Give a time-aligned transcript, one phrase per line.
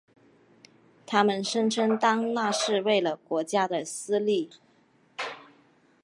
[1.05, 4.49] 他们声称当那是为了国家的私利。